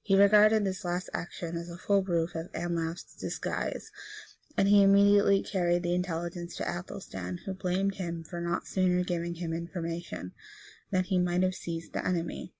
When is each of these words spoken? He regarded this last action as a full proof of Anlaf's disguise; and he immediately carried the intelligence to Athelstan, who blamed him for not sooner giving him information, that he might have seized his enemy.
He 0.00 0.16
regarded 0.16 0.64
this 0.64 0.86
last 0.86 1.10
action 1.12 1.54
as 1.58 1.68
a 1.68 1.76
full 1.76 2.02
proof 2.02 2.34
of 2.34 2.50
Anlaf's 2.54 3.14
disguise; 3.14 3.92
and 4.56 4.68
he 4.68 4.82
immediately 4.82 5.42
carried 5.42 5.82
the 5.82 5.92
intelligence 5.94 6.56
to 6.56 6.66
Athelstan, 6.66 7.40
who 7.44 7.52
blamed 7.52 7.96
him 7.96 8.24
for 8.24 8.40
not 8.40 8.66
sooner 8.66 9.04
giving 9.04 9.34
him 9.34 9.52
information, 9.52 10.32
that 10.92 11.04
he 11.08 11.18
might 11.18 11.42
have 11.42 11.54
seized 11.54 11.94
his 11.94 12.02
enemy. 12.06 12.54